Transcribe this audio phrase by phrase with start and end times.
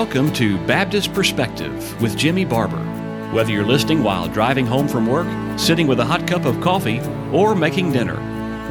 [0.00, 2.82] welcome to Baptist Perspective with Jimmy Barber.
[3.34, 5.26] Whether you're listening while driving home from work,
[5.58, 7.00] sitting with a hot cup of coffee,
[7.34, 8.16] or making dinner,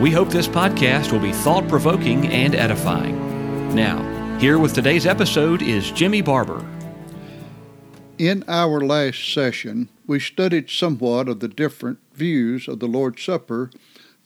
[0.02, 3.76] we hope this podcast will be thought provoking and edifying.
[3.76, 6.68] Now, here with today's episode is Jimmy Barber.
[8.18, 13.70] In our last session, we studied somewhat of the different views of the Lord's Supper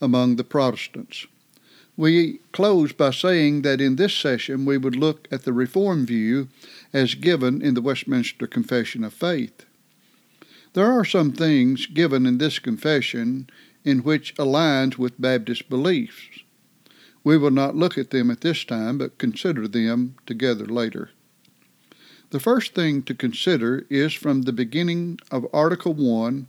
[0.00, 1.26] among the Protestants.
[1.96, 6.48] We close by saying that in this session we would look at the Reformed view
[6.92, 9.64] as given in the Westminster Confession of Faith.
[10.72, 13.48] There are some things given in this confession
[13.84, 16.40] in which aligns with Baptist beliefs.
[17.22, 21.10] We will not look at them at this time, but consider them together later.
[22.30, 26.48] The first thing to consider is from the beginning of Article 1,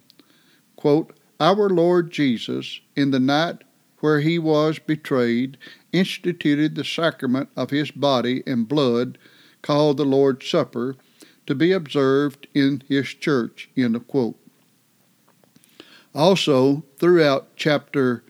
[0.75, 3.63] quote, Our Lord Jesus, in the night
[4.05, 5.57] where he was betrayed,
[5.91, 9.17] instituted the sacrament of his body and blood,
[9.63, 10.95] called the Lord's Supper,
[11.47, 13.67] to be observed in his church.
[16.13, 18.23] Also, throughout chapter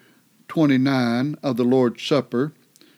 [0.48, 2.54] 29 of the Lord's Supper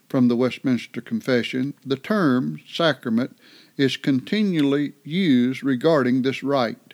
[0.07, 3.35] from the Westminster Confession, the term sacrament
[3.75, 6.86] is continually used regarding this rite.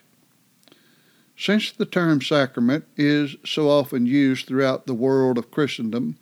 [1.37, 6.17] Since the term sacrament is so often used throughout the world of Christendom,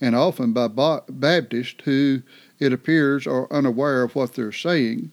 [0.00, 0.68] and often by
[1.08, 2.22] Baptists who,
[2.58, 5.12] it appears, are unaware of what they're saying,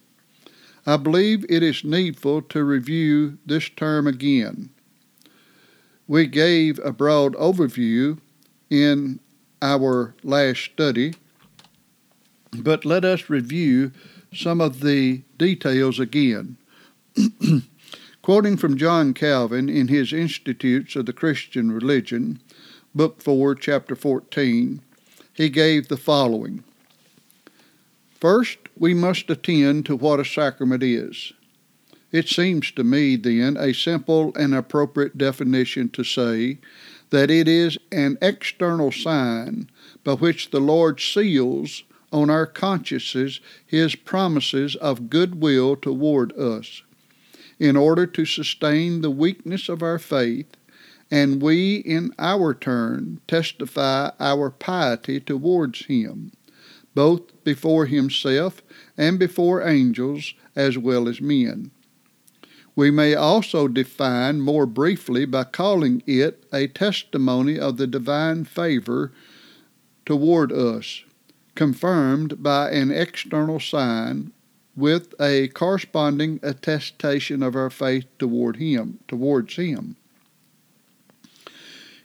[0.86, 4.70] I believe it is needful to review this term again.
[6.08, 8.20] We gave a broad overview
[8.70, 9.22] in
[9.62, 11.14] our last study,
[12.52, 13.94] but let us review
[14.34, 16.58] some of the details again.
[18.24, 22.40] Quoting from John Calvin in his Institutes of the Christian Religion,
[22.96, 24.80] Book 4, Chapter 14,
[25.34, 26.64] he gave the following
[28.22, 31.33] First, we must attend to what a sacrament is.
[32.14, 36.60] It seems to me, then, a simple and appropriate definition to say
[37.10, 39.70] that it is an external sign
[40.06, 41.83] by which the Lord seals
[42.14, 46.83] on our consciences his promises of goodwill toward us,
[47.59, 50.58] in order to sustain the weakness of our faith,
[51.11, 56.31] and we in our turn testify our piety towards him,
[56.95, 58.61] both before himself
[58.97, 61.71] and before angels as well as men.
[62.75, 69.11] We may also define more briefly by calling it a testimony of the divine favor
[70.05, 71.03] toward us
[71.55, 74.31] confirmed by an external sign
[74.76, 79.95] with a corresponding attestation of our faith toward him towards him.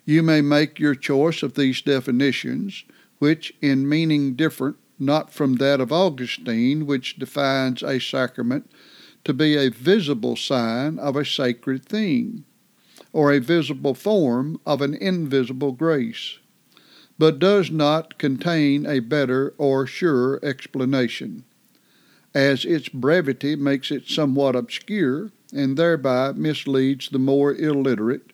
[0.05, 2.85] You may make your choice of these definitions
[3.19, 8.71] which in meaning different not from that of augustine which defines a sacrament
[9.25, 12.45] to be a visible sign of a sacred thing
[13.13, 16.39] or a visible form of an invisible grace
[17.19, 21.45] but does not contain a better or surer explanation,
[22.39, 28.33] as its brevity makes it somewhat obscure and thereby misleads the more illiterate.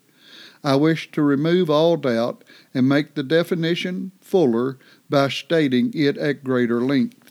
[0.63, 2.45] I wish to remove all doubt
[2.75, 4.77] and make the definition fuller
[5.09, 7.31] by stating it at greater length.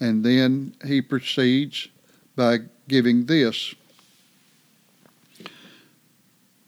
[0.00, 1.88] And then he proceeds
[2.34, 3.74] by giving this.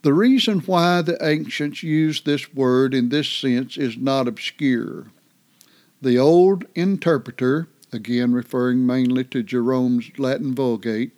[0.03, 5.07] The reason why the ancients used this word in this sense is not obscure.
[6.03, 11.13] The old interpreter, again referring mainly to Jerome's Latin Vulgate,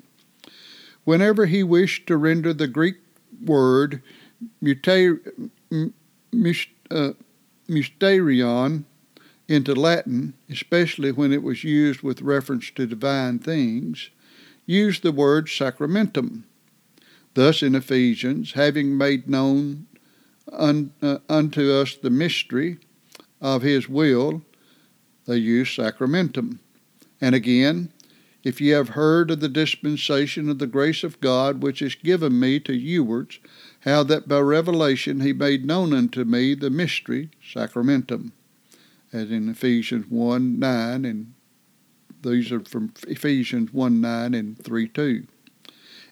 [1.04, 2.96] whenever he wished to render the Greek
[3.44, 4.02] word
[6.90, 7.12] uh,
[7.68, 8.84] mysterion
[9.48, 14.10] into Latin, especially when it was used with reference to divine things,
[14.66, 16.44] used the word sacramentum.
[17.34, 19.86] Thus, in Ephesians, having made known
[20.52, 22.78] un, uh, unto us the mystery
[23.40, 24.42] of his will,
[25.26, 26.58] they use sacramentum.
[27.20, 27.90] And again,
[28.42, 32.38] if ye have heard of the dispensation of the grace of God which is given
[32.38, 33.38] me to youwards,
[33.80, 38.32] how that by revelation he made known unto me the mystery, sacramentum,
[39.12, 41.34] as in Ephesians 1 9, and
[42.22, 45.26] these are from Ephesians 1 9 and 3 2.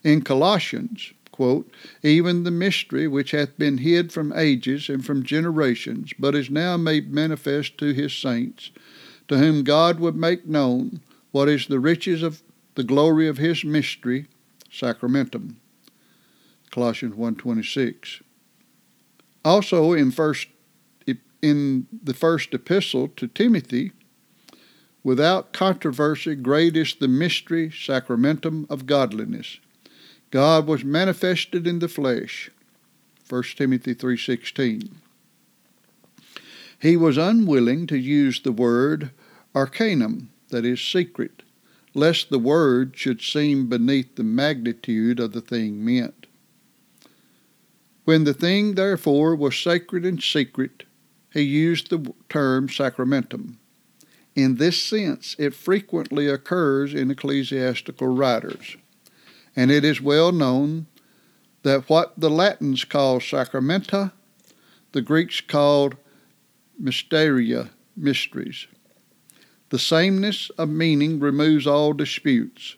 [0.04, 1.70] In Colossians, quote,
[2.02, 6.76] even the mystery which hath been hid from ages and from generations, but is now
[6.76, 8.70] made manifest to his saints,
[9.28, 11.00] to whom God would make known
[11.30, 12.42] what is the riches of
[12.74, 14.26] the glory of his mystery,
[14.70, 15.56] sacramentum.
[16.70, 18.22] Colossians 1.26.
[19.44, 20.48] Also in first
[21.42, 23.90] in the first epistle to Timothy,
[25.04, 29.58] Without controversy, great is the mystery, sacramentum of godliness.
[30.32, 32.50] God was manifested in the flesh.
[33.28, 34.96] 1 Timothy 3:16.
[36.80, 39.10] He was unwilling to use the word
[39.54, 41.42] arcanum, that is secret,
[41.94, 46.26] lest the word should seem beneath the magnitude of the thing meant.
[48.04, 50.84] When the thing, therefore, was sacred and secret,
[51.30, 53.58] he used the term sacramentum.
[54.34, 58.78] In this sense, it frequently occurs in ecclesiastical writers,
[59.54, 60.86] and it is well known
[61.62, 64.12] that what the Latins call sacramenta,
[64.92, 65.96] the Greeks called
[66.78, 68.66] mysteria, mysteries.
[69.70, 72.76] The sameness of meaning removes all disputes.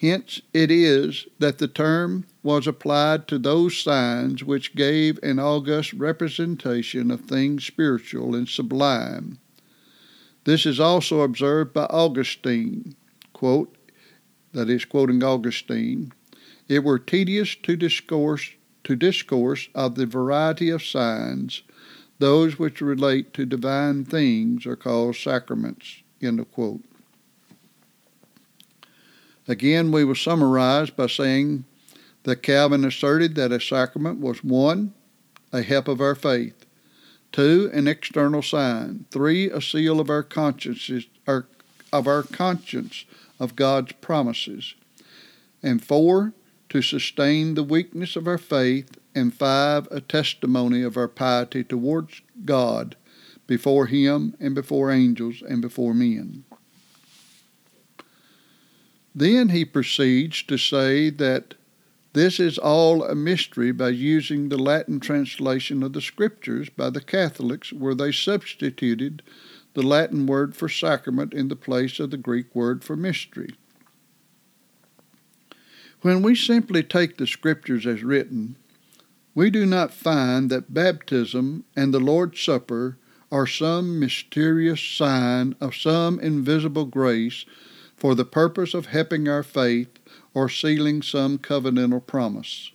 [0.00, 5.92] Hence it is that the term was applied to those signs which gave an august
[5.92, 9.38] representation of things spiritual and sublime.
[10.44, 12.94] This is also observed by Augustine,
[13.32, 13.76] quote,
[14.52, 16.12] that is quoting Augustine,
[16.68, 18.50] it were tedious to discourse
[18.84, 21.62] to discourse of the variety of signs
[22.18, 26.02] those which relate to divine things are called sacraments.
[26.20, 26.82] End of quote.
[29.46, 31.64] Again, we will summarize by saying
[32.24, 34.92] that Calvin asserted that a sacrament was one,
[35.52, 36.66] a help of our faith,
[37.32, 41.46] two, an external sign, three, a seal of our consciences, our,
[41.92, 43.04] of our conscience
[43.38, 44.74] of God's promises,
[45.62, 46.32] and four,
[46.68, 52.20] to sustain the weakness of our faith and five, a testimony of our piety towards
[52.44, 52.96] God
[53.46, 56.44] before Him and before angels and before men.
[59.14, 61.54] Then he proceeds to say that
[62.12, 67.00] this is all a mystery by using the Latin translation of the Scriptures by the
[67.00, 69.22] Catholics, where they substituted
[69.78, 73.50] the Latin word for sacrament in the place of the Greek word for mystery.
[76.00, 78.56] When we simply take the Scriptures as written,
[79.36, 82.98] we do not find that baptism and the Lord's Supper
[83.30, 87.44] are some mysterious sign of some invisible grace
[87.94, 90.00] for the purpose of helping our faith
[90.34, 92.72] or sealing some covenantal promise.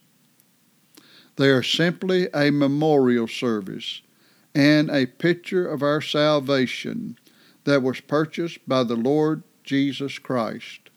[1.36, 4.00] They are simply a memorial service
[4.56, 7.18] and a picture of our salvation
[7.64, 10.90] that was purchased by the Lord Jesus Christ.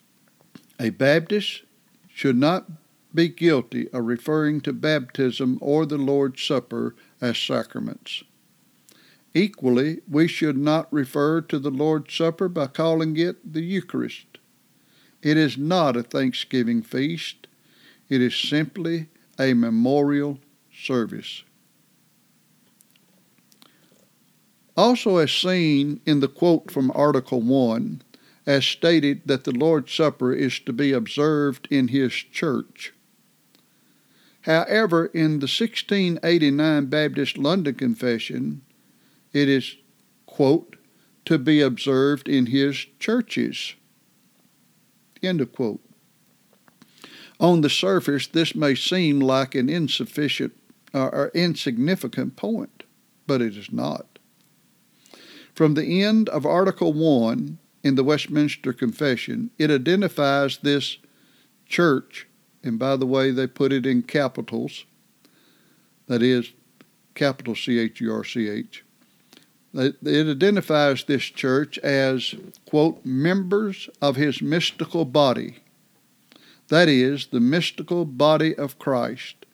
[0.79, 1.63] A Baptist
[2.09, 2.67] should not
[3.15, 8.23] be guilty of referring to baptism or the Lord's Supper as sacraments.
[9.33, 14.39] Equally, we should not refer to the Lord's Supper by calling it the Eucharist.
[15.23, 17.47] It is not a Thanksgiving feast,
[18.09, 20.39] it is simply a memorial
[20.73, 21.43] service.
[24.77, 28.03] Also, as seen in the quote from Article 1,
[28.47, 32.93] as stated that the Lord's Supper is to be observed in His church.
[34.43, 38.63] However, in the 1689 Baptist London Confession,
[39.33, 39.77] it is,
[40.27, 40.77] quote,
[41.27, 43.75] to be observed in his churches.
[45.23, 45.81] End of quote.
[47.39, 50.53] On the surface, this may seem like an insufficient
[50.95, 52.85] uh, or insignificant point,
[53.27, 54.16] but it is not.
[55.57, 60.99] From the end of Article 1 in the Westminster Confession, it identifies this
[61.67, 62.29] church
[62.67, 64.85] and by the way, they put it in capitals.
[66.09, 66.53] That is,
[67.15, 68.85] capital C H U R C H.
[69.73, 72.35] It identifies this church as,
[72.69, 75.59] quote, members of his mystical body.
[76.69, 79.47] That is, the mystical body of Christ.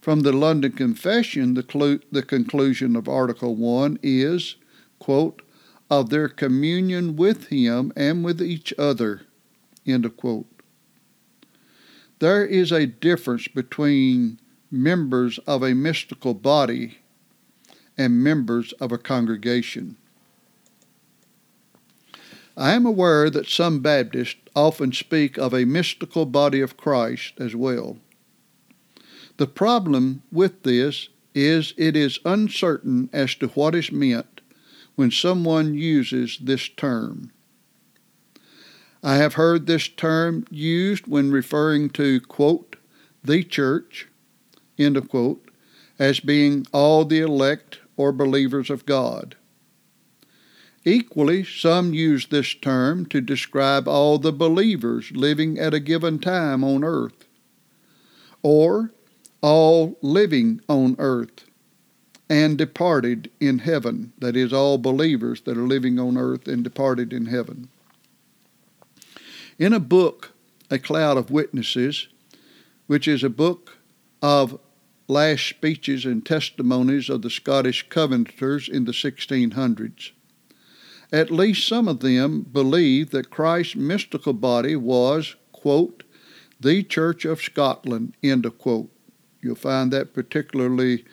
[0.00, 4.56] From the London Confession, the, clu- the conclusion of Article 1 is,
[5.00, 5.42] quote,
[5.90, 9.22] of their communion with him and with each other,
[9.84, 10.46] end of quote.
[12.20, 14.38] There is a difference between
[14.70, 16.98] members of a mystical body
[17.98, 19.96] and members of a congregation.
[22.56, 27.56] I am aware that some Baptists often speak of a mystical body of Christ as
[27.56, 27.96] well.
[29.38, 34.39] The problem with this is it is uncertain as to what is meant
[34.96, 37.32] when someone uses this term.
[39.02, 42.76] I have heard this term used when referring to, quote,
[43.24, 44.08] the church,
[44.78, 45.50] end of quote,
[45.98, 49.36] as being all the elect or believers of God.
[50.84, 56.64] Equally, some use this term to describe all the believers living at a given time
[56.64, 57.26] on earth,
[58.42, 58.92] or
[59.42, 61.44] all living on earth.
[62.30, 64.12] And departed in heaven.
[64.20, 67.68] That is, all believers that are living on earth and departed in heaven.
[69.58, 70.32] In a book,
[70.70, 72.06] A Cloud of Witnesses,
[72.86, 73.78] which is a book
[74.22, 74.60] of
[75.08, 80.12] last speeches and testimonies of the Scottish Covenanters in the 1600s.
[81.12, 86.04] At least some of them believed that Christ's mystical body was, quote,
[86.60, 88.90] the Church of Scotland, end of quote.
[89.42, 91.04] You'll find that particularly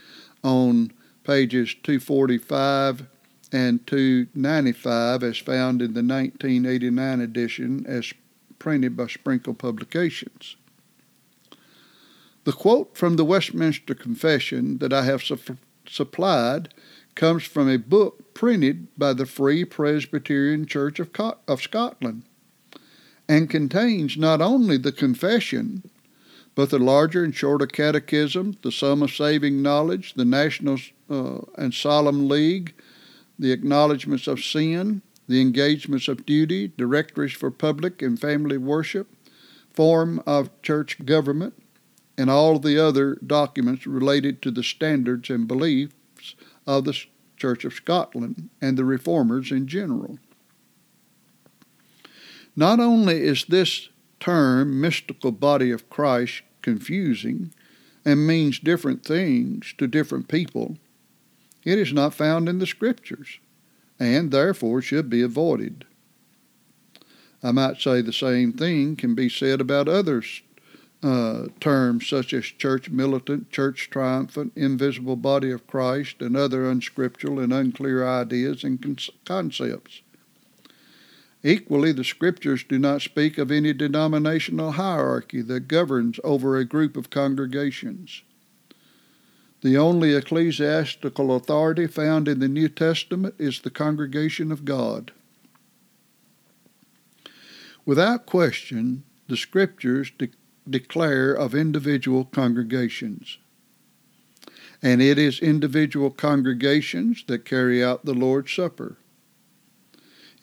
[0.43, 0.91] on
[1.27, 3.05] pages 245
[3.51, 8.13] and 295 as found in the 1989 edition as
[8.59, 10.55] printed by Sprinkle Publications.
[12.45, 16.73] The quote from the Westminster Confession that I have su- supplied
[17.13, 22.23] comes from a book printed by the Free Presbyterian Church of, Co- of Scotland
[23.27, 25.83] and contains not only the confession,
[26.55, 30.77] but the larger and shorter catechism, the sum of saving knowledge, the National
[31.09, 32.73] uh, and Solemn League,
[33.39, 39.07] the acknowledgments of sin, the engagements of duty, directories for public and family worship,
[39.73, 41.53] form of church government,
[42.17, 46.35] and all the other documents related to the standards and beliefs
[46.65, 46.97] of the
[47.35, 50.17] Church of Scotland and the Reformers in general.
[52.55, 57.53] Not only is this term, mystical body of Christ, confusing
[58.03, 60.77] and means different things to different people,
[61.67, 63.39] it is not found in the Scriptures
[63.99, 65.83] and therefore should be avoided.
[67.43, 70.23] I might say the same thing can be said about other
[71.03, 77.37] uh, terms such as church militant, church triumphant, invisible body of Christ, and other unscriptural
[77.37, 80.01] and unclear ideas and con- concepts.
[81.43, 86.95] Equally, the Scriptures do not speak of any denominational hierarchy that governs over a group
[86.95, 88.23] of congregations.
[89.61, 95.11] The only ecclesiastical authority found in the New Testament is the congregation of God.
[97.83, 100.29] Without question, the Scriptures de-
[100.69, 103.39] declare of individual congregations.
[104.83, 108.97] And it is individual congregations that carry out the Lord's Supper.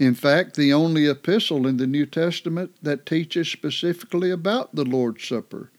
[0.00, 5.24] In fact, the only epistle in the New Testament that teaches specifically about the Lord's
[5.24, 5.70] Supper